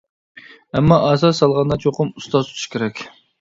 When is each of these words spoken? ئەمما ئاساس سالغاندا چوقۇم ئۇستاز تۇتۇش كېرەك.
ئەمما 0.79 0.97
ئاساس 1.09 1.41
سالغاندا 1.43 1.77
چوقۇم 1.85 2.11
ئۇستاز 2.15 2.51
تۇتۇش 2.51 2.67
كېرەك. 2.77 3.05